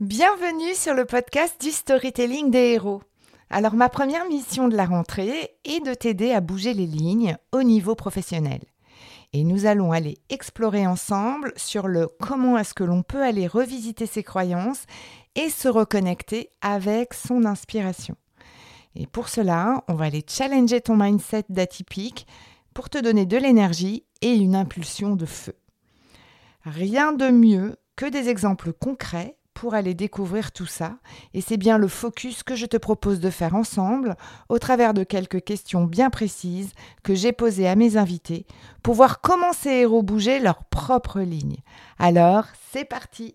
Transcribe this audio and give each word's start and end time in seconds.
Bienvenue 0.00 0.74
sur 0.74 0.92
le 0.92 1.06
podcast 1.06 1.58
du 1.58 1.70
storytelling 1.70 2.50
des 2.50 2.74
héros. 2.74 3.00
Alors 3.48 3.72
ma 3.72 3.88
première 3.88 4.28
mission 4.28 4.68
de 4.68 4.76
la 4.76 4.84
rentrée 4.84 5.56
est 5.64 5.82
de 5.82 5.94
t'aider 5.94 6.32
à 6.32 6.42
bouger 6.42 6.74
les 6.74 6.84
lignes 6.84 7.38
au 7.50 7.62
niveau 7.62 7.94
professionnel. 7.94 8.60
Et 9.32 9.42
nous 9.42 9.64
allons 9.64 9.92
aller 9.92 10.18
explorer 10.28 10.86
ensemble 10.86 11.54
sur 11.56 11.88
le 11.88 12.08
comment 12.20 12.58
est-ce 12.58 12.74
que 12.74 12.84
l'on 12.84 13.02
peut 13.02 13.22
aller 13.22 13.46
revisiter 13.46 14.04
ses 14.04 14.22
croyances 14.22 14.84
et 15.34 15.48
se 15.48 15.66
reconnecter 15.66 16.50
avec 16.60 17.14
son 17.14 17.46
inspiration. 17.46 18.16
Et 18.96 19.06
pour 19.06 19.30
cela, 19.30 19.82
on 19.88 19.94
va 19.94 20.04
aller 20.04 20.26
challenger 20.28 20.82
ton 20.82 20.96
mindset 20.96 21.44
d'atypique 21.48 22.26
pour 22.74 22.90
te 22.90 22.98
donner 22.98 23.24
de 23.24 23.38
l'énergie 23.38 24.04
et 24.20 24.34
une 24.34 24.56
impulsion 24.56 25.16
de 25.16 25.24
feu. 25.24 25.56
Rien 26.66 27.14
de 27.14 27.30
mieux 27.30 27.76
que 27.96 28.04
des 28.04 28.28
exemples 28.28 28.74
concrets 28.74 29.38
pour 29.56 29.72
aller 29.74 29.94
découvrir 29.94 30.52
tout 30.52 30.66
ça. 30.66 30.98
Et 31.32 31.40
c'est 31.40 31.56
bien 31.56 31.78
le 31.78 31.88
focus 31.88 32.42
que 32.42 32.54
je 32.54 32.66
te 32.66 32.76
propose 32.76 33.20
de 33.20 33.30
faire 33.30 33.54
ensemble 33.54 34.14
au 34.50 34.58
travers 34.58 34.92
de 34.92 35.02
quelques 35.02 35.42
questions 35.42 35.84
bien 35.84 36.10
précises 36.10 36.72
que 37.02 37.14
j'ai 37.14 37.32
posées 37.32 37.66
à 37.66 37.74
mes 37.74 37.96
invités 37.96 38.46
pour 38.82 38.94
voir 38.94 39.22
comment 39.22 39.54
ces 39.54 39.70
héros 39.70 40.02
bougeaient 40.02 40.40
leur 40.40 40.64
propre 40.64 41.20
ligne. 41.20 41.56
Alors, 41.98 42.44
c'est 42.70 42.84
parti 42.84 43.34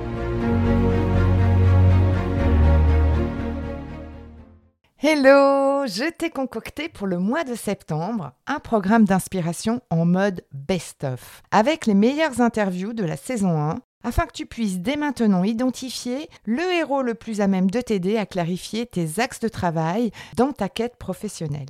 Hello, 5.03 5.87
je 5.87 6.11
t'ai 6.11 6.29
concocté 6.29 6.87
pour 6.87 7.07
le 7.07 7.17
mois 7.17 7.43
de 7.43 7.55
septembre 7.55 8.33
un 8.45 8.59
programme 8.59 9.05
d'inspiration 9.05 9.81
en 9.89 10.05
mode 10.05 10.45
best-of, 10.53 11.41
avec 11.49 11.87
les 11.87 11.95
meilleures 11.95 12.39
interviews 12.39 12.93
de 12.93 13.03
la 13.03 13.17
saison 13.17 13.59
1, 13.59 13.79
afin 14.03 14.27
que 14.27 14.31
tu 14.31 14.45
puisses 14.45 14.77
dès 14.77 14.97
maintenant 14.97 15.43
identifier 15.43 16.29
le 16.45 16.61
héros 16.61 17.01
le 17.01 17.15
plus 17.15 17.41
à 17.41 17.47
même 17.47 17.71
de 17.71 17.81
t'aider 17.81 18.17
à 18.17 18.27
clarifier 18.27 18.85
tes 18.85 19.19
axes 19.19 19.39
de 19.39 19.47
travail 19.47 20.11
dans 20.37 20.51
ta 20.51 20.69
quête 20.69 20.97
professionnelle. 20.97 21.69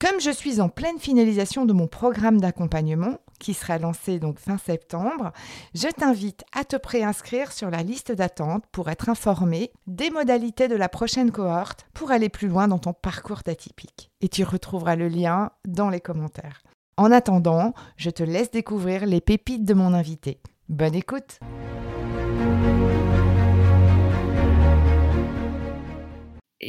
Comme 0.00 0.20
je 0.20 0.32
suis 0.32 0.60
en 0.60 0.68
pleine 0.68 0.98
finalisation 0.98 1.64
de 1.64 1.72
mon 1.72 1.86
programme 1.86 2.40
d'accompagnement, 2.40 3.18
qui 3.38 3.54
sera 3.54 3.78
lancé 3.78 4.18
donc 4.18 4.38
fin 4.38 4.58
septembre, 4.58 5.32
je 5.74 5.88
t'invite 5.88 6.44
à 6.54 6.64
te 6.64 6.76
préinscrire 6.76 7.52
sur 7.52 7.70
la 7.70 7.82
liste 7.82 8.12
d'attente 8.12 8.64
pour 8.72 8.88
être 8.88 9.08
informé 9.08 9.70
des 9.86 10.10
modalités 10.10 10.68
de 10.68 10.76
la 10.76 10.88
prochaine 10.88 11.30
cohorte 11.30 11.86
pour 11.94 12.10
aller 12.10 12.28
plus 12.28 12.48
loin 12.48 12.68
dans 12.68 12.78
ton 12.78 12.92
parcours 12.92 13.42
d'atypique. 13.44 14.10
Et 14.20 14.28
tu 14.28 14.44
retrouveras 14.44 14.96
le 14.96 15.08
lien 15.08 15.50
dans 15.66 15.90
les 15.90 16.00
commentaires. 16.00 16.62
En 16.96 17.12
attendant, 17.12 17.74
je 17.96 18.10
te 18.10 18.22
laisse 18.22 18.50
découvrir 18.50 19.06
les 19.06 19.20
pépites 19.20 19.64
de 19.64 19.74
mon 19.74 19.94
invité. 19.94 20.40
Bonne 20.68 20.94
écoute! 20.94 21.38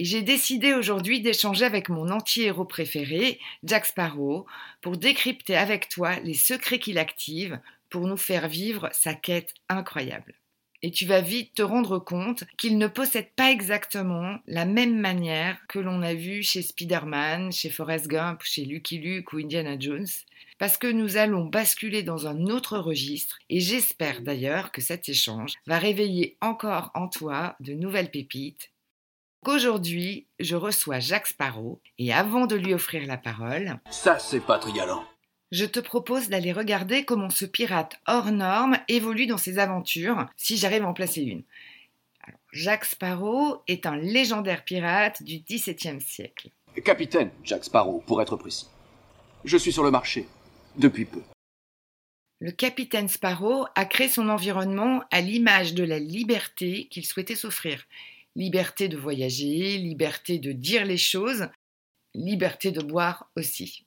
J'ai 0.06 0.22
décidé 0.22 0.74
aujourd'hui 0.74 1.22
d'échanger 1.22 1.66
avec 1.66 1.90
mon 1.90 2.10
anti-héros 2.10 2.66
préféré, 2.66 3.40
Jack 3.64 3.86
Sparrow, 3.86 4.46
pour 4.82 4.98
décrypter 4.98 5.56
avec 5.56 5.90
toi 5.90 6.20
les 6.20 6.34
secrets 6.34 6.80
qu'il 6.80 6.98
active 6.98 7.60
pour 7.90 8.08
nous 8.08 8.18
faire 8.18 8.48
vivre 8.48 8.90
sa 8.92 9.14
quête 9.14 9.54
incroyable. 9.68 10.36
Et 10.82 10.92
tu 10.92 11.06
vas 11.06 11.20
vite 11.20 11.56
te 11.56 11.62
rendre 11.62 12.00
compte 12.00 12.46
qu'il 12.58 12.78
ne 12.78 12.88
possède 12.88 13.32
pas 13.36 13.52
exactement 13.52 14.38
la 14.48 14.64
même 14.64 14.98
manière 14.98 15.58
que 15.68 15.80
l'on 15.80 16.02
a 16.02 16.14
vu 16.14 16.42
chez 16.42 16.62
Spider-Man, 16.62 17.52
chez 17.52 17.70
Forrest 17.70 18.08
Gump, 18.08 18.42
chez 18.44 18.64
Lucky 18.64 18.98
Luke 18.98 19.34
ou 19.34 19.40
Indiana 19.40 19.76
Jones, 19.78 20.08
parce 20.58 20.78
que 20.78 20.88
nous 20.88 21.18
allons 21.18 21.46
basculer 21.46 22.02
dans 22.02 22.28
un 22.28 22.46
autre 22.46 22.78
registre 22.78 23.40
et 23.50 23.60
j'espère 23.60 24.22
d'ailleurs 24.22 24.72
que 24.72 24.82
cet 24.82 25.10
échange 25.10 25.56
va 25.68 25.80
réveiller 25.80 26.38
encore 26.40 26.92
en 26.94 27.10
toi 27.10 27.58
de 27.60 27.74
nouvelles 27.74 28.12
pépites 28.12 28.72
Aujourd'hui, 29.48 30.28
je 30.40 30.58
reçois 30.58 31.00
Jacques 31.00 31.28
Sparrow 31.28 31.80
et 31.98 32.12
avant 32.14 32.46
de 32.46 32.58
lui 32.58 32.74
offrir 32.74 33.08
la 33.08 33.18
parole, 33.18 33.80
ça 33.90 34.20
c'est 34.20 34.42
pas 34.42 34.60
trialant. 34.60 35.06
Je 35.52 35.66
te 35.66 35.80
propose 35.80 36.28
d'aller 36.28 36.52
regarder 36.52 37.06
comment 37.06 37.30
ce 37.30 37.46
pirate 37.46 38.00
hors 38.06 38.32
norme 38.32 38.78
évolue 38.90 39.28
dans 39.28 39.38
ses 39.38 39.58
aventures, 39.58 40.28
si 40.36 40.58
j'arrive 40.58 40.84
à 40.84 40.88
en 40.88 40.94
placer 40.94 41.22
une. 41.22 41.44
Jacques 42.52 42.86
Sparrow 42.86 43.64
est 43.68 43.86
un 43.86 43.96
légendaire 43.96 44.66
pirate 44.66 45.24
du 45.24 45.40
XVIIe 45.40 46.02
siècle. 46.02 46.50
Capitaine 46.84 47.32
Jacques 47.44 47.66
Sparrow, 47.66 48.04
pour 48.06 48.22
être 48.22 48.36
précis. 48.36 48.68
Je 49.46 49.58
suis 49.58 49.72
sur 49.72 49.84
le 49.84 49.92
marché, 49.92 50.28
depuis 50.78 51.06
peu. 51.06 51.22
Le 52.42 52.52
capitaine 52.52 53.08
Sparrow 53.08 53.66
a 53.76 53.86
créé 53.86 54.10
son 54.10 54.28
environnement 54.28 55.02
à 55.12 55.22
l'image 55.22 55.74
de 55.74 55.84
la 55.84 56.00
liberté 56.00 56.88
qu'il 56.92 57.06
souhaitait 57.06 57.36
s'offrir 57.36 57.86
liberté 58.40 58.88
de 58.88 58.98
voyager, 58.98 59.78
liberté 59.78 60.40
de 60.40 60.54
dire 60.54 60.86
les 60.86 60.98
choses, 60.98 61.50
liberté 62.16 62.72
de 62.72 62.82
boire 62.82 63.30
aussi. 63.36 63.86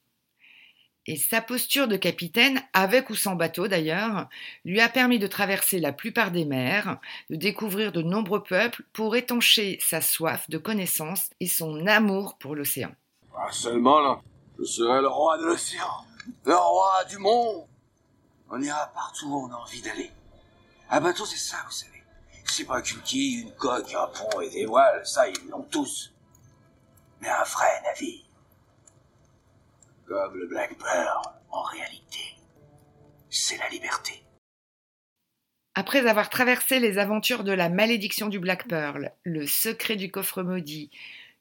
Et 1.06 1.16
sa 1.16 1.40
posture 1.40 1.88
de 1.88 1.96
capitaine, 1.96 2.62
avec 2.74 3.10
ou 3.10 3.16
sans 3.16 3.34
bateau 3.34 3.66
d'ailleurs, 3.66 4.28
lui 4.64 4.80
a 4.80 4.88
permis 4.88 5.18
de 5.18 5.26
traverser 5.26 5.80
la 5.80 5.92
plupart 5.92 6.30
des 6.30 6.44
mers, 6.44 6.98
de 7.30 7.36
découvrir 7.36 7.90
de 7.90 8.02
nombreux 8.02 8.42
peuples 8.42 8.84
pour 8.92 9.16
étancher 9.16 9.78
sa 9.80 10.00
soif 10.00 10.48
de 10.48 10.58
connaissances 10.58 11.30
et 11.40 11.48
son 11.48 11.86
amour 11.86 12.36
pour 12.38 12.54
l'océan. 12.54 12.92
Ah, 13.34 13.50
seulement 13.50 14.00
là, 14.00 14.20
je 14.58 14.64
serai 14.64 15.00
le 15.00 15.08
roi 15.08 15.38
de 15.38 15.44
l'océan, 15.44 16.04
le 16.44 16.54
roi 16.54 17.04
du 17.08 17.16
monde. 17.18 17.66
On 18.50 18.60
ira 18.60 18.92
partout 18.94 19.26
où 19.28 19.46
on 19.46 19.50
a 19.50 19.56
envie 19.56 19.80
d'aller. 19.80 20.10
Un 20.90 21.00
bateau, 21.00 21.24
c'est 21.24 21.38
ça, 21.38 21.56
vous 21.64 21.72
savez. 21.72 21.91
C'est 22.54 22.66
pas 22.66 22.82
qu'une 22.82 23.00
quille, 23.00 23.40
une 23.40 23.52
coque, 23.52 23.94
un 23.94 24.08
pont 24.08 24.42
et 24.42 24.50
des 24.50 24.66
voiles, 24.66 25.00
ça 25.06 25.26
ils 25.26 25.48
l'ont 25.48 25.62
tous. 25.62 26.12
Mais 27.22 27.28
un 27.30 27.44
vrai 27.44 27.80
navire. 27.82 28.24
Comme 30.04 30.36
le 30.36 30.46
Black 30.48 30.76
Pearl, 30.76 31.32
en 31.50 31.62
réalité, 31.62 32.36
c'est 33.30 33.56
la 33.56 33.70
liberté. 33.70 34.22
Après 35.74 36.06
avoir 36.06 36.28
traversé 36.28 36.78
les 36.78 36.98
aventures 36.98 37.42
de 37.42 37.52
la 37.52 37.70
malédiction 37.70 38.28
du 38.28 38.38
Black 38.38 38.68
Pearl, 38.68 39.12
le 39.24 39.46
secret 39.46 39.96
du 39.96 40.10
coffre 40.10 40.42
maudit, 40.42 40.90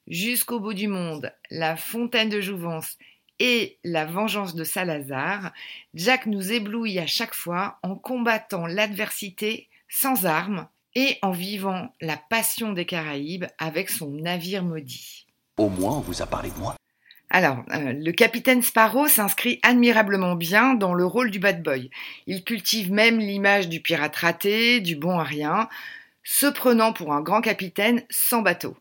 jusqu'au 0.06 0.60
bout 0.60 0.72
du 0.72 0.88
monde, 0.88 1.30
la 1.50 1.76
fontaine 1.76 2.30
de 2.30 2.40
jouvence 2.40 2.96
et 3.38 3.78
la 3.84 4.06
vengeance 4.06 4.54
de 4.54 4.64
Salazar, 4.64 5.52
Jack 5.92 6.24
nous 6.24 6.52
éblouit 6.52 6.98
à 6.98 7.06
chaque 7.06 7.34
fois 7.34 7.78
en 7.82 7.96
combattant 7.96 8.66
l'adversité 8.66 9.68
sans 9.90 10.24
armes 10.24 10.68
et 10.94 11.18
en 11.22 11.30
vivant 11.30 11.92
la 12.00 12.16
passion 12.16 12.72
des 12.72 12.84
Caraïbes 12.84 13.46
avec 13.58 13.90
son 13.90 14.10
navire 14.10 14.64
maudit. 14.64 15.26
Au 15.56 15.68
moins, 15.68 15.98
on 15.98 16.00
vous 16.00 16.22
a 16.22 16.26
parlé 16.26 16.50
de 16.50 16.58
moi. 16.58 16.76
Alors, 17.34 17.64
euh, 17.72 17.94
le 17.94 18.12
capitaine 18.12 18.62
Sparrow 18.62 19.08
s'inscrit 19.08 19.58
admirablement 19.62 20.34
bien 20.34 20.74
dans 20.74 20.92
le 20.92 21.06
rôle 21.06 21.30
du 21.30 21.38
bad 21.38 21.62
boy. 21.62 21.90
Il 22.26 22.44
cultive 22.44 22.92
même 22.92 23.18
l'image 23.18 23.70
du 23.70 23.80
pirate 23.80 24.16
raté, 24.16 24.80
du 24.80 24.96
bon 24.96 25.18
à 25.18 25.24
rien, 25.24 25.68
se 26.24 26.46
prenant 26.46 26.92
pour 26.92 27.14
un 27.14 27.22
grand 27.22 27.40
capitaine 27.40 28.02
sans 28.10 28.42
bateau. 28.42 28.76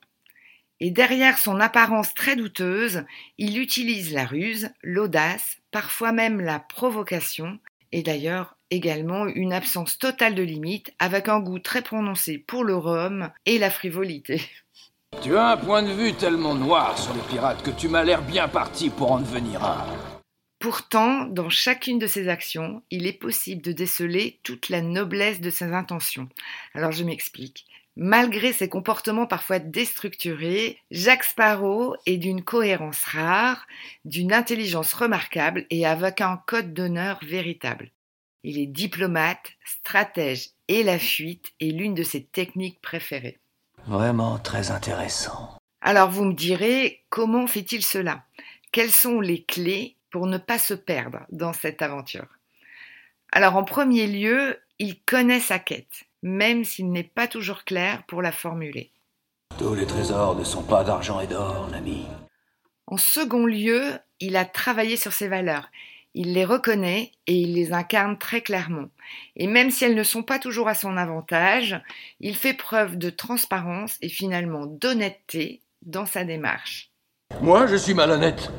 Et 0.81 0.91
derrière 0.91 1.37
son 1.37 1.61
apparence 1.61 2.13
très 2.13 2.35
douteuse, 2.35 3.05
il 3.37 3.57
utilise 3.57 4.13
la 4.13 4.25
ruse, 4.25 4.69
l'audace, 4.83 5.59
parfois 5.71 6.11
même 6.11 6.41
la 6.41 6.59
provocation, 6.59 7.59
et 7.91 8.03
d'ailleurs 8.03 8.57
également 8.71 9.27
une 9.27 9.53
absence 9.53 9.99
totale 9.99 10.33
de 10.33 10.41
limites, 10.41 10.93
avec 10.97 11.29
un 11.29 11.39
goût 11.39 11.59
très 11.59 11.81
prononcé 11.81 12.39
pour 12.39 12.63
le 12.63 12.75
rhum 12.75 13.29
et 13.45 13.59
la 13.59 13.69
frivolité. 13.69 14.41
Tu 15.21 15.37
as 15.37 15.49
un 15.49 15.57
point 15.57 15.83
de 15.83 15.91
vue 15.91 16.13
tellement 16.13 16.55
noir 16.55 16.97
sur 16.97 17.13
les 17.13 17.21
pirates 17.29 17.61
que 17.63 17.69
tu 17.69 17.89
m'as 17.89 18.03
l'air 18.03 18.23
bien 18.23 18.47
parti 18.47 18.89
pour 18.89 19.11
en 19.11 19.19
devenir 19.19 19.63
un. 19.63 19.85
Pourtant, 20.57 21.25
dans 21.25 21.49
chacune 21.49 21.99
de 21.99 22.07
ses 22.07 22.29
actions, 22.29 22.81
il 22.91 23.05
est 23.05 23.13
possible 23.13 23.61
de 23.61 23.71
déceler 23.71 24.39
toute 24.43 24.69
la 24.69 24.81
noblesse 24.81 25.41
de 25.41 25.49
ses 25.49 25.73
intentions. 25.73 26.29
Alors 26.73 26.91
je 26.91 27.03
m'explique. 27.03 27.65
Malgré 27.97 28.53
ses 28.53 28.69
comportements 28.69 29.27
parfois 29.27 29.59
déstructurés, 29.59 30.77
Jacques 30.91 31.25
Sparrow 31.25 31.95
est 32.05 32.17
d'une 32.17 32.43
cohérence 32.43 33.03
rare, 33.03 33.67
d'une 34.05 34.31
intelligence 34.31 34.93
remarquable 34.93 35.65
et 35.71 35.85
avec 35.85 36.21
un 36.21 36.41
code 36.47 36.73
d'honneur 36.73 37.19
véritable. 37.21 37.91
Il 38.43 38.57
est 38.57 38.67
diplomate, 38.67 39.51
stratège 39.65 40.49
et 40.67 40.83
la 40.83 40.97
fuite 40.97 41.51
est 41.59 41.71
l'une 41.71 41.93
de 41.93 42.03
ses 42.03 42.23
techniques 42.23 42.81
préférées. 42.81 43.39
Vraiment 43.87 44.39
très 44.39 44.71
intéressant. 44.71 45.57
Alors 45.81 46.09
vous 46.09 46.25
me 46.25 46.33
direz, 46.33 47.03
comment 47.09 47.47
fait-il 47.47 47.83
cela? 47.83 48.23
Quelles 48.71 48.91
sont 48.91 49.19
les 49.19 49.43
clés 49.43 49.95
pour 50.11 50.27
ne 50.27 50.37
pas 50.37 50.59
se 50.59 50.73
perdre 50.73 51.19
dans 51.31 51.53
cette 51.53 51.81
aventure? 51.81 52.27
Alors 53.31 53.55
en 53.55 53.63
premier 53.63 54.07
lieu, 54.07 54.59
il 54.79 54.99
connaît 55.01 55.39
sa 55.39 55.59
quête, 55.59 56.03
même 56.21 56.63
s'il 56.63 56.91
n'est 56.91 57.03
pas 57.03 57.27
toujours 57.27 57.63
clair 57.63 58.03
pour 58.07 58.21
la 58.21 58.31
formuler. 58.31 58.91
Tous 59.57 59.75
les 59.75 59.85
trésors 59.85 60.35
ne 60.35 60.43
sont 60.43 60.63
pas 60.63 60.83
d'argent 60.83 61.19
et 61.19 61.27
d'or, 61.27 61.69
l'ami. 61.71 62.05
En 62.87 62.97
second 62.97 63.45
lieu, 63.45 63.99
il 64.19 64.35
a 64.35 64.45
travaillé 64.45 64.97
sur 64.97 65.13
ses 65.13 65.27
valeurs. 65.27 65.69
Il 66.13 66.33
les 66.33 66.43
reconnaît 66.43 67.11
et 67.25 67.35
il 67.35 67.53
les 67.53 67.71
incarne 67.71 68.17
très 68.17 68.41
clairement. 68.41 68.89
Et 69.37 69.47
même 69.47 69.71
si 69.71 69.85
elles 69.85 69.95
ne 69.95 70.03
sont 70.03 70.23
pas 70.23 70.39
toujours 70.39 70.67
à 70.67 70.73
son 70.73 70.97
avantage, 70.97 71.81
il 72.19 72.35
fait 72.35 72.53
preuve 72.53 72.97
de 72.97 73.09
transparence 73.09 73.95
et 74.01 74.09
finalement 74.09 74.65
d'honnêteté 74.65 75.61
dans 75.81 76.05
sa 76.05 76.25
démarche. 76.25 76.91
Moi, 77.41 77.65
je 77.67 77.77
suis 77.77 77.93
malhonnête. 77.93 78.51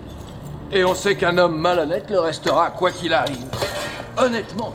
Et 0.72 0.84
on 0.84 0.94
sait 0.94 1.16
qu'un 1.16 1.36
homme 1.36 1.58
malhonnête 1.58 2.10
le 2.10 2.20
restera 2.20 2.70
quoi 2.70 2.90
qu'il 2.90 3.12
arrive. 3.12 3.46
Honnêtement, 4.16 4.74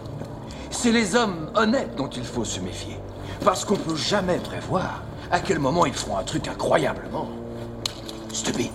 c'est 0.69 0.91
les 0.91 1.15
hommes 1.15 1.51
honnêtes 1.55 1.95
dont 1.95 2.09
il 2.09 2.23
faut 2.23 2.45
se 2.45 2.59
méfier. 2.59 2.97
Parce 3.43 3.65
qu'on 3.65 3.77
peut 3.77 3.95
jamais 3.95 4.37
prévoir 4.37 5.03
à 5.31 5.39
quel 5.39 5.57
moment 5.57 5.87
ils 5.87 5.93
feront 5.93 6.17
un 6.17 6.23
truc 6.23 6.47
incroyablement 6.47 7.29
stupide. 8.31 8.71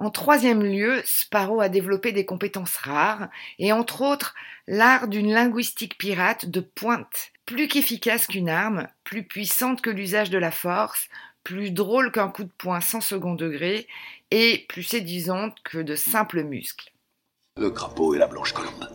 En 0.00 0.08
troisième 0.08 0.62
lieu, 0.62 1.02
Sparrow 1.04 1.60
a 1.60 1.68
développé 1.68 2.12
des 2.12 2.24
compétences 2.24 2.76
rares, 2.76 3.28
et 3.58 3.70
entre 3.70 4.00
autres 4.00 4.34
l'art 4.66 5.08
d'une 5.08 5.30
linguistique 5.30 5.98
pirate 5.98 6.46
de 6.46 6.60
pointe, 6.60 7.32
plus 7.44 7.68
qu'efficace 7.68 8.26
qu'une 8.26 8.48
arme, 8.48 8.88
plus 9.04 9.24
puissante 9.24 9.82
que 9.82 9.90
l'usage 9.90 10.30
de 10.30 10.38
la 10.38 10.50
force, 10.50 11.08
plus 11.44 11.70
drôle 11.70 12.12
qu'un 12.12 12.30
coup 12.30 12.44
de 12.44 12.52
poing 12.56 12.80
sans 12.80 13.02
second 13.02 13.34
degré, 13.34 13.86
et 14.30 14.64
plus 14.70 14.84
séduisante 14.84 15.58
que 15.64 15.76
de 15.76 15.94
simples 15.96 16.44
muscles. 16.44 16.90
Le 17.58 17.70
crapaud 17.70 18.14
et 18.14 18.18
la 18.18 18.26
blanche 18.26 18.54
colombe. 18.54 18.88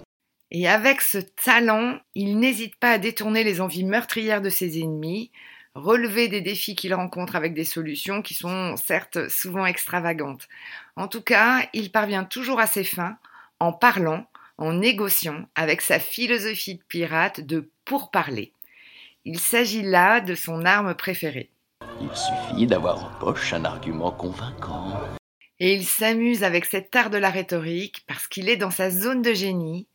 Et 0.50 0.68
avec 0.68 1.02
ce 1.02 1.20
talent, 1.20 2.00
il 2.16 2.40
n'hésite 2.40 2.78
pas 2.78 2.94
à 2.94 2.98
détourner 2.98 3.44
les 3.44 3.62
envies 3.62 3.84
meurtrières 3.84 4.42
de 4.42 4.50
ses 4.50 4.80
ennemis, 4.80 5.32
relever 5.76 6.30
des 6.30 6.42
défis 6.42 6.76
qu'il 6.76 6.94
rencontre 6.94 7.36
avec 7.36 7.54
des 7.54 7.66
solutions 7.66 8.22
qui 8.22 8.34
sont 8.34 8.76
certes 8.78 9.30
souvent 9.30 9.66
extravagantes. 9.66 10.48
En 10.96 11.08
tout 11.08 11.22
cas, 11.22 11.68
il 11.74 11.92
parvient 11.92 12.24
toujours 12.24 12.60
à 12.60 12.68
ses 12.68 12.86
fins 12.86 13.18
en 13.60 13.74
parlant, 13.74 14.26
en 14.58 14.74
négociant 14.74 15.46
avec 15.56 15.82
sa 15.82 16.00
philosophie 16.00 16.76
de 16.76 16.84
pirate 16.88 17.42
de 17.42 17.70
pourparler. 17.84 18.54
Il 19.26 19.40
s'agit 19.40 19.84
là 19.84 20.22
de 20.22 20.34
son 20.34 20.66
arme 20.66 20.96
préférée. 20.96 21.50
Il 22.02 22.10
suffit 22.16 22.68
d'avoir 22.68 23.06
en 23.06 23.20
poche 23.20 23.54
un 23.54 23.66
argument 23.66 24.12
convaincant. 24.12 25.00
Et 25.60 25.74
il 25.74 25.86
s'amuse 25.86 26.44
avec 26.44 26.66
cet 26.66 26.96
art 26.96 27.10
de 27.10 27.18
la 27.18 27.30
rhétorique 27.30 28.04
parce 28.08 28.28
qu'il 28.28 28.50
est 28.50 28.58
dans 28.58 28.72
sa 28.72 28.92
zone 28.92 29.22
de 29.22 29.34
génie 29.34 29.88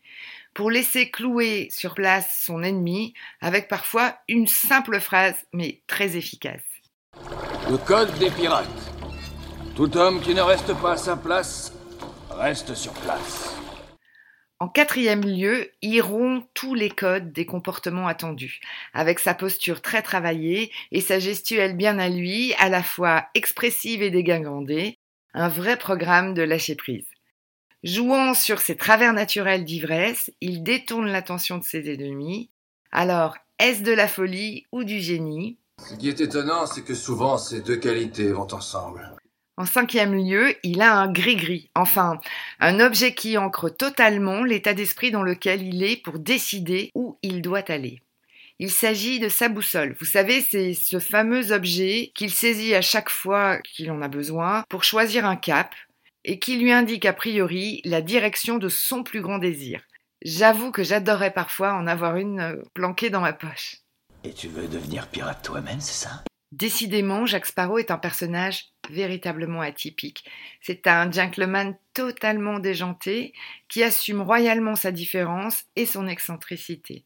pour 0.55 0.71
laisser 0.71 1.11
clouer 1.11 1.69
sur 1.71 1.95
place 1.95 2.43
son 2.45 2.63
ennemi 2.63 3.15
avec 3.41 3.69
parfois 3.69 4.17
une 4.29 4.47
simple 4.47 5.01
phrase 5.01 5.37
mais 5.53 5.83
très 5.87 6.17
efficace. 6.17 6.63
Le 7.69 7.77
code 7.77 8.13
des 8.19 8.31
pirates. 8.31 8.67
Tout 9.77 9.97
homme 9.97 10.21
qui 10.21 10.35
ne 10.35 10.43
reste 10.43 10.75
pas 10.81 10.93
à 10.93 10.97
sa 10.97 11.17
place 11.17 11.73
reste 12.31 12.75
sur 12.75 12.93
place. 12.93 13.57
En 14.63 14.69
quatrième 14.69 15.23
lieu, 15.23 15.71
il 15.81 16.03
rompt 16.03 16.47
tous 16.53 16.75
les 16.75 16.91
codes 16.91 17.33
des 17.33 17.47
comportements 17.47 18.07
attendus, 18.07 18.61
avec 18.93 19.19
sa 19.19 19.33
posture 19.33 19.81
très 19.81 20.03
travaillée 20.03 20.71
et 20.93 21.01
sa 21.01 21.19
gestuelle 21.19 21.77
bien 21.77 21.99
à 21.99 22.11
lui, 22.11 22.53
à 22.59 22.69
la 22.69 22.83
fois 22.83 23.25
expressive 23.35 24.03
et 24.03 24.11
dégingandée, 24.11 24.99
un 25.33 25.49
vrai 25.49 25.79
programme 25.79 26.35
de 26.35 26.43
lâcher 26.43 26.75
prise. 26.75 27.10
Jouant 27.83 28.35
sur 28.35 28.61
ses 28.61 28.77
travers 28.77 29.15
naturels 29.15 29.65
d'ivresse, 29.65 30.31
il 30.43 30.63
détourne 30.63 31.07
l'attention 31.07 31.57
de 31.57 31.65
ses 31.65 31.91
ennemis. 31.91 32.51
Alors, 32.93 33.39
est-ce 33.59 33.83
de 33.83 33.93
la 33.93 34.07
folie 34.07 34.67
ou 34.71 34.85
du 34.85 35.01
génie? 35.01 35.57
Ce 35.89 35.95
qui 35.95 36.11
est 36.11 36.21
étonnant, 36.21 36.67
c'est 36.67 36.83
que 36.83 36.95
souvent 36.95 37.39
ces 37.39 37.63
deux 37.63 37.77
qualités 37.77 38.33
vont 38.33 38.53
ensemble. 38.53 39.17
En 39.57 39.65
cinquième 39.65 40.15
lieu, 40.15 40.55
il 40.63 40.83
a 40.83 40.95
un 40.95 41.11
gris-gris, 41.11 41.71
enfin, 41.75 42.21
un 42.61 42.81
objet 42.81 43.15
qui 43.15 43.39
ancre 43.39 43.69
totalement 43.71 44.43
l'état 44.43 44.75
d'esprit 44.75 45.11
dans 45.11 45.23
lequel 45.23 45.63
il 45.63 45.83
est 45.83 45.97
pour 45.97 46.19
décider 46.19 46.91
où 46.95 47.19
il 47.23 47.41
doit 47.41 47.71
aller. 47.71 48.03
Il 48.59 48.71
s'agit 48.71 49.21
de 49.21 49.31
sa 49.31 49.49
boussole. 49.49 49.97
Vous 49.99 50.07
savez, 50.07 50.43
c'est 50.43 50.75
ce 50.75 50.99
fameux 50.99 51.53
objet 51.53 52.13
qu'il 52.15 52.31
saisit 52.31 52.75
à 52.75 52.83
chaque 52.83 53.09
fois 53.09 53.57
qu'il 53.59 53.91
en 53.91 54.03
a 54.03 54.09
besoin 54.09 54.65
pour 54.69 54.85
choisir 54.85 55.25
un 55.25 55.37
cap, 55.37 55.75
et 56.25 56.39
qui 56.39 56.57
lui 56.57 56.73
indique 56.73 57.07
a 57.07 57.13
priori 57.13 57.81
la 57.85 58.03
direction 58.03 58.59
de 58.59 58.69
son 58.69 59.03
plus 59.03 59.21
grand 59.21 59.39
désir. 59.39 59.83
J'avoue 60.23 60.71
que 60.71 60.83
j'adorerais 60.83 61.33
parfois 61.33 61.75
en 61.75 61.87
avoir 61.87 62.17
une 62.17 62.41
euh, 62.41 62.63
planquée 62.75 63.11
dans 63.11 63.23
ma 63.23 63.33
poche. 63.33 63.77
Et 64.23 64.35
tu 64.35 64.49
veux 64.49 64.69
devenir 64.69 65.09
pirate 65.09 65.43
toi-même, 65.43 65.81
c'est 65.81 66.07
ça? 66.07 66.23
Décidément, 66.53 67.27
Jacques 67.27 67.47
Sparrow 67.47 67.79
est 67.79 67.91
un 67.91 67.97
personnage 67.97 68.67
véritablement 68.91 69.61
atypique. 69.61 70.25
C'est 70.61 70.87
un 70.89 71.11
gentleman 71.11 71.77
totalement 71.95 72.59
déjanté 72.59 73.33
qui 73.69 73.83
assume 73.83 74.21
royalement 74.21 74.75
sa 74.75 74.91
différence 74.91 75.65
et 75.77 75.87
son 75.87 76.09
excentricité. 76.09 77.05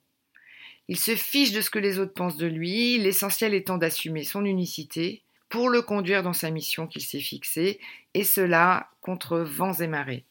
Il 0.89 0.99
se 0.99 1.15
fiche 1.15 1.53
de 1.53 1.61
ce 1.61 1.71
que 1.71 1.79
les 1.79 1.99
autres 1.99 2.15
pensent 2.15 2.37
de 2.37 2.47
lui, 2.47 2.99
l'essentiel 2.99 3.55
étant 3.55 3.79
d'assumer 3.79 4.25
son 4.25 4.45
unicité 4.45 5.24
pour 5.55 5.71
le 5.71 5.83
conduire 5.83 6.25
dans 6.25 6.33
sa 6.33 6.51
mission 6.51 6.89
qu'il 6.89 7.03
s'est 7.03 7.21
fixée, 7.21 7.79
et 8.13 8.25
cela 8.25 8.91
contre 9.01 9.39
vents 9.39 9.75
et 9.75 9.87
marées. 9.87 10.25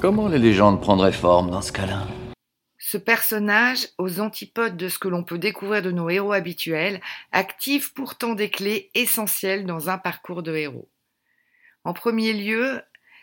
Comment 0.00 0.26
les 0.26 0.40
légendes 0.40 0.80
prendraient 0.80 1.12
forme 1.12 1.52
dans 1.52 1.62
ce 1.62 1.70
cas-là? 1.70 2.08
Ce 2.76 2.98
personnage, 2.98 3.86
aux 3.98 4.18
antipodes 4.18 4.76
de 4.76 4.88
ce 4.88 4.98
que 4.98 5.06
l'on 5.06 5.22
peut 5.22 5.38
découvrir 5.38 5.80
de 5.80 5.92
nos 5.92 6.10
héros 6.10 6.32
habituels, 6.32 7.00
active 7.30 7.92
pourtant 7.92 8.34
des 8.34 8.50
clés 8.50 8.90
essentielles 8.94 9.64
dans 9.64 9.90
un 9.90 9.96
parcours 9.96 10.42
de 10.42 10.56
héros. 10.56 10.88
En 11.84 11.92
premier 11.92 12.32
lieu, 12.32 12.82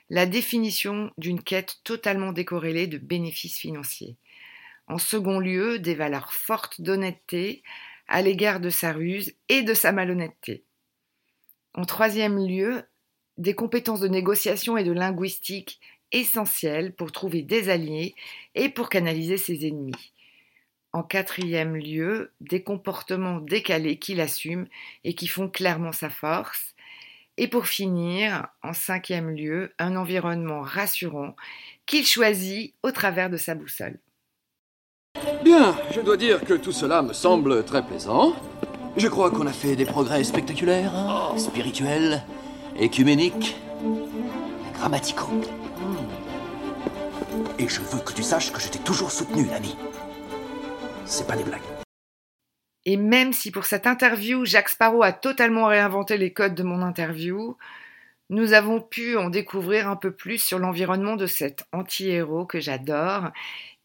la 0.10 0.28
définition 0.28 1.12
d'une 1.18 1.44
quête 1.44 1.80
totalement 1.84 2.32
décorrélée 2.32 2.88
de 2.88 2.98
bénéfices 2.98 3.58
financiers. 3.58 4.16
En 4.88 4.98
second 4.98 5.40
lieu, 5.40 5.80
des 5.80 5.96
valeurs 5.96 6.32
fortes 6.32 6.80
d'honnêteté 6.80 7.62
à 8.08 8.22
l'égard 8.22 8.62
de 8.62 8.70
sa 8.70 8.94
ruse 8.94 9.36
et 9.50 9.64
de 9.64 9.74
sa 9.74 9.92
malhonnêteté. 9.92 10.65
En 11.76 11.84
troisième 11.84 12.38
lieu, 12.38 12.84
des 13.38 13.54
compétences 13.54 14.00
de 14.00 14.08
négociation 14.08 14.78
et 14.78 14.86
de 14.86 14.94
linguistique 14.94 15.82
essentielles 16.14 16.94
pour 16.94 17.12
trouver 17.12 17.42
des 17.42 17.70
alliés 17.70 18.16
et 18.56 18.70
pour 18.70 18.88
canaliser 18.88 19.38
ses 19.38 19.68
ennemis. 19.68 20.14
En 20.94 21.04
quatrième 21.04 21.76
lieu, 21.76 22.32
des 22.40 22.64
comportements 22.64 23.42
décalés 23.42 24.00
qu'il 24.00 24.22
assume 24.22 24.68
et 25.04 25.14
qui 25.16 25.28
font 25.28 25.50
clairement 25.50 25.92
sa 25.92 26.10
force. 26.10 26.74
Et 27.36 27.50
pour 27.50 27.68
finir, 27.68 28.48
en 28.64 28.72
cinquième 28.72 29.30
lieu, 29.30 29.74
un 29.78 29.98
environnement 29.98 30.62
rassurant 30.62 31.36
qu'il 31.86 32.06
choisit 32.06 32.74
au 32.84 32.92
travers 32.92 33.30
de 33.30 33.36
sa 33.36 33.54
boussole. 33.54 34.00
Bien, 35.44 35.76
je 35.92 36.00
dois 36.00 36.16
dire 36.16 36.42
que 36.46 36.54
tout 36.54 36.72
cela 36.72 37.02
me 37.02 37.12
semble 37.12 37.66
très 37.66 37.86
plaisant. 37.86 38.34
Je 38.98 39.10
crois 39.10 39.30
qu'on 39.30 39.46
a 39.46 39.52
fait 39.52 39.76
des 39.76 39.86
progrès 39.86 40.24
spectaculaires, 40.24 40.94
spirituels, 41.38 42.24
écuméniques, 42.80 43.58
grammaticaux. 44.74 45.42
Et 47.60 47.68
je 47.68 47.82
veux 47.82 48.00
que 48.00 48.14
tu 48.14 48.24
saches 48.24 48.54
que 48.54 48.62
je 48.62 48.70
t'ai 48.70 48.80
toujours 48.80 49.12
soutenu, 49.12 49.46
l'ami. 49.46 49.76
C'est 51.06 51.28
pas 51.28 51.36
des 51.36 51.44
blagues. 51.44 51.60
Et 52.86 52.96
même 52.96 53.34
si 53.34 53.52
pour 53.52 53.66
cette 53.66 53.86
interview, 53.86 54.46
Jacques 54.46 54.70
Sparrow 54.70 55.04
a 55.04 55.12
totalement 55.12 55.66
réinventé 55.66 56.18
les 56.18 56.32
codes 56.32 56.56
de 56.56 56.64
mon 56.64 56.82
interview, 56.82 57.58
Nous 58.30 58.54
avons 58.54 58.82
pu 58.82 59.18
en 59.18 59.30
découvrir 59.30 59.88
un 59.88 59.96
peu 59.96 60.12
plus 60.12 60.40
sur 60.40 60.58
l'environnement 60.58 61.16
de 61.16 61.28
cet 61.28 61.66
anti-héros 61.72 62.46
que 62.46 62.60
j'adore 62.60 63.32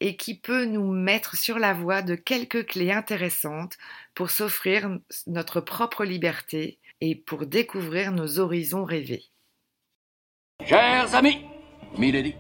et 0.00 0.16
qui 0.16 0.38
peut 0.38 0.64
nous 0.64 0.90
mettre 0.90 1.37
sur 1.37 1.59
la 1.59 1.75
voie 1.75 2.02
de 2.02 2.14
quelques 2.14 2.66
clés 2.66 2.92
intéressantes 2.92 3.76
pour 4.14 4.30
s'offrir 4.30 4.99
notre 5.26 5.61
propre 5.61 6.04
liberté 6.04 6.78
et 7.00 7.14
pour 7.14 7.47
découvrir 7.47 8.12
nos 8.12 8.38
horizons 8.38 8.85
rêvés. 8.85 9.25
Chers 10.66 11.14
amis, 11.14 11.45
Milady, 11.97 12.35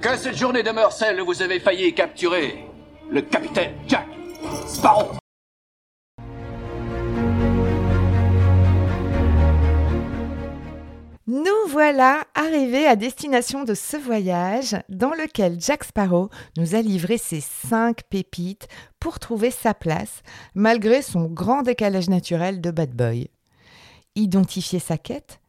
que 0.00 0.16
cette 0.16 0.36
journée 0.36 0.62
demeure 0.62 0.92
celle 0.92 1.20
où 1.20 1.26
vous 1.26 1.42
avez 1.42 1.60
failli 1.60 1.94
capturer 1.94 2.64
le 3.10 3.22
capitaine 3.22 3.74
Jack 3.86 4.06
Sparrow. 4.66 5.12
Nous 11.28 11.66
voilà 11.70 12.24
arrivés 12.36 12.86
à 12.86 12.94
destination 12.94 13.64
de 13.64 13.74
ce 13.74 13.96
voyage 13.96 14.76
dans 14.88 15.10
lequel 15.10 15.60
Jack 15.60 15.82
Sparrow 15.82 16.30
nous 16.56 16.76
a 16.76 16.82
livré 16.82 17.18
ses 17.18 17.40
cinq 17.40 18.04
pépites 18.04 18.68
pour 19.00 19.18
trouver 19.18 19.50
sa 19.50 19.74
place 19.74 20.22
malgré 20.54 21.02
son 21.02 21.24
grand 21.24 21.62
décalage 21.62 22.08
naturel 22.08 22.60
de 22.60 22.70
bad 22.70 22.94
boy. 22.94 23.28
Identifier 24.14 24.78
sa 24.78 24.98
quête, 24.98 25.40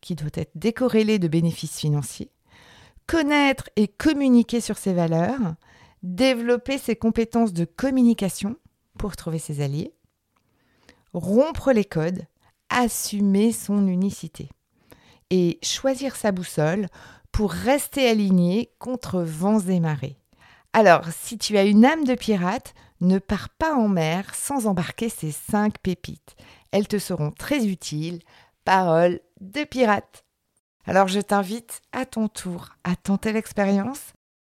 qui 0.00 0.14
doit 0.14 0.30
être 0.32 0.52
décorrélée 0.54 1.18
de 1.18 1.28
bénéfices 1.28 1.78
financiers, 1.78 2.32
connaître 3.06 3.68
et 3.76 3.88
communiquer 3.88 4.62
sur 4.62 4.78
ses 4.78 4.94
valeurs, 4.94 5.54
développer 6.02 6.78
ses 6.78 6.96
compétences 6.96 7.52
de 7.52 7.66
communication 7.66 8.56
pour 8.98 9.16
trouver 9.16 9.38
ses 9.38 9.60
alliés, 9.60 9.92
rompre 11.12 11.72
les 11.72 11.84
codes, 11.84 12.24
assumer 12.70 13.52
son 13.52 13.86
unicité 13.86 14.48
et 15.30 15.58
choisir 15.62 16.16
sa 16.16 16.32
boussole 16.32 16.86
pour 17.32 17.52
rester 17.52 18.08
aligné 18.08 18.70
contre 18.78 19.20
vents 19.20 19.60
et 19.60 19.80
marées. 19.80 20.16
Alors, 20.72 21.04
si 21.10 21.38
tu 21.38 21.56
as 21.56 21.64
une 21.64 21.84
âme 21.84 22.04
de 22.04 22.14
pirate, 22.14 22.74
ne 23.00 23.18
pars 23.18 23.48
pas 23.48 23.74
en 23.74 23.88
mer 23.88 24.34
sans 24.34 24.66
embarquer 24.66 25.08
ces 25.08 25.32
cinq 25.32 25.78
pépites. 25.78 26.36
Elles 26.70 26.88
te 26.88 26.98
seront 26.98 27.30
très 27.30 27.66
utiles. 27.66 28.20
Parole 28.64 29.20
de 29.40 29.64
pirate. 29.64 30.24
Alors 30.84 31.08
je 31.08 31.20
t'invite 31.20 31.80
à 31.92 32.04
ton 32.06 32.28
tour 32.28 32.70
à 32.84 32.96
tenter 32.96 33.32
l'expérience, 33.32 34.12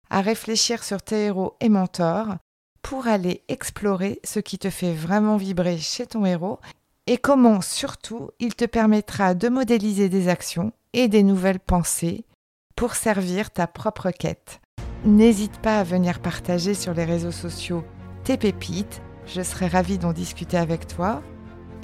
à 0.10 0.22
réfléchir 0.22 0.84
sur 0.84 1.02
tes 1.02 1.26
héros 1.26 1.56
et 1.60 1.70
mentors 1.70 2.36
pour 2.82 3.08
aller 3.08 3.44
explorer 3.48 4.20
ce 4.24 4.40
qui 4.40 4.60
te 4.60 4.70
fait 4.70 4.94
vraiment 4.94 5.38
vibrer 5.38 5.78
chez 5.78 6.06
ton 6.06 6.26
héros 6.26 6.60
et 7.08 7.18
comment 7.18 7.62
surtout 7.62 8.30
il 8.40 8.56
te 8.56 8.66
permettra 8.66 9.34
de 9.34 9.50
modéliser 9.50 10.10
des 10.10 10.28
actions 10.28 10.72
et 10.94 11.08
des 11.08 11.24
nouvelles 11.24 11.60
pensées 11.60 12.26
pour 12.76 12.96
servir 12.96 13.52
ta 13.52 13.68
propre 13.68 14.12
quête. 14.12 14.62
N'hésite 15.06 15.60
pas 15.60 15.80
à 15.80 15.84
venir 15.84 16.20
partager 16.20 16.74
sur 16.74 16.94
les 16.94 17.06
réseaux 17.06 17.32
sociaux 17.32 17.84
tes 18.26 18.38
pépites, 18.38 19.04
je 19.28 19.44
serai 19.44 19.68
ravie 19.68 20.00
d'en 20.00 20.12
discuter 20.12 20.58
avec 20.58 20.88
toi. 20.88 21.22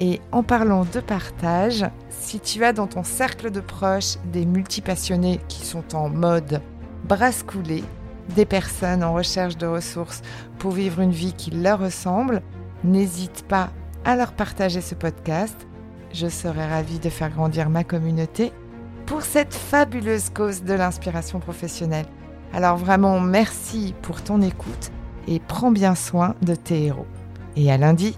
Et 0.00 0.20
en 0.32 0.42
parlant 0.42 0.84
de 0.84 0.98
partage, 0.98 1.86
si 2.10 2.40
tu 2.40 2.64
as 2.64 2.72
dans 2.72 2.88
ton 2.88 3.04
cercle 3.04 3.52
de 3.52 3.60
proches 3.60 4.16
des 4.32 4.44
multipassionnés 4.44 5.38
qui 5.46 5.64
sont 5.64 5.94
en 5.94 6.08
mode 6.08 6.60
brasse 7.04 7.44
coulée, 7.44 7.84
des 8.34 8.44
personnes 8.44 9.04
en 9.04 9.14
recherche 9.14 9.56
de 9.56 9.66
ressources 9.66 10.22
pour 10.58 10.72
vivre 10.72 11.00
une 11.00 11.12
vie 11.12 11.32
qui 11.32 11.52
leur 11.52 11.78
ressemble, 11.78 12.42
n'hésite 12.82 13.44
pas 13.46 13.70
à 14.04 14.16
leur 14.16 14.32
partager 14.32 14.80
ce 14.80 14.94
podcast. 14.94 15.56
Je 16.12 16.26
serai 16.28 16.66
ravie 16.66 16.98
de 16.98 17.08
faire 17.08 17.30
grandir 17.30 17.70
ma 17.70 17.84
communauté 17.84 18.52
pour 19.06 19.22
cette 19.22 19.54
fabuleuse 19.54 20.30
cause 20.30 20.62
de 20.62 20.74
l'inspiration 20.74 21.40
professionnelle. 21.40 22.06
Alors 22.52 22.76
vraiment 22.76 23.18
merci 23.20 23.94
pour 24.02 24.22
ton 24.22 24.42
écoute 24.42 24.90
et 25.26 25.40
prends 25.40 25.70
bien 25.70 25.94
soin 25.94 26.34
de 26.42 26.54
tes 26.54 26.84
héros. 26.84 27.06
Et 27.56 27.70
à 27.70 27.78
lundi 27.78 28.16